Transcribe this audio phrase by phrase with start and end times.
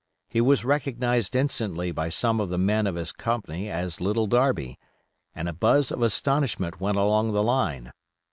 [0.29, 4.79] He was recognized instantly by some of the men of his company as Little Darby,
[5.35, 7.93] and a buzz of astonishment went along the line.